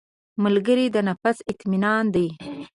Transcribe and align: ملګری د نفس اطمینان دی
ملګری 0.43 0.85
د 0.91 0.97
نفس 1.09 1.37
اطمینان 1.51 2.05
دی 2.15 2.27